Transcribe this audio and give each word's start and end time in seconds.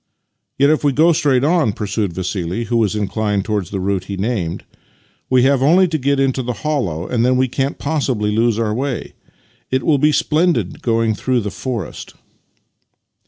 "Yet, 0.57 0.71
if 0.71 0.83
we 0.83 0.93
go 0.93 1.13
straight 1.13 1.43
on," 1.43 1.73
pursued 1.73 2.11
Vassili, 2.13 2.63
who 2.63 2.77
was 2.77 2.95
inclined 2.95 3.45
towards 3.45 3.69
the 3.69 3.79
route 3.79 4.05
he 4.05 4.17
named," 4.17 4.63
we 5.29 5.43
have 5.43 5.61
only 5.61 5.87
to 5.89 5.97
get 5.99 6.19
into 6.19 6.41
the 6.41 6.53
hollow, 6.65 7.07
and 7.07 7.23
then 7.23 7.37
we 7.37 7.47
can't 7.47 7.77
possibly 7.77 8.35
lose 8.35 8.57
our 8.57 8.73
way. 8.73 9.13
It 9.69 9.83
will 9.83 9.99
be 9.99 10.11
splendid 10.11 10.81
going 10.81 11.13
through 11.13 11.41
the 11.41 11.51
forest." 11.51 12.15